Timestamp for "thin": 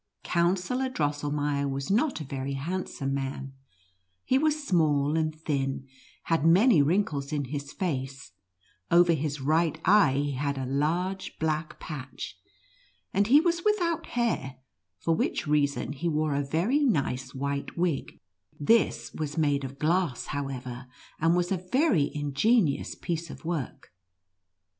5.39-5.85